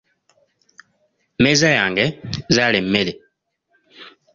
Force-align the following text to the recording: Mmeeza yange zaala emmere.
Mmeeza 1.37 1.69
yange 1.77 2.05
zaala 2.55 2.77
emmere. 2.83 3.13